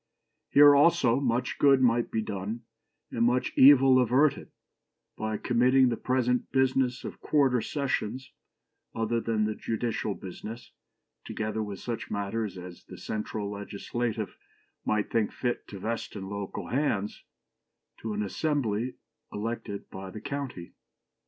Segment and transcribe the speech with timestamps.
[0.49, 2.61] Here, also, much good might be done,
[3.11, 4.49] and much evil averted,
[5.15, 8.31] by committing the present business of quarter sessions,
[8.95, 10.71] other than the judicial business,
[11.23, 14.37] together with such other matters as the central legislative
[14.85, 17.23] might think fit to vest in local hands,
[17.99, 18.95] to an assembly
[19.31, 20.73] elected by the county."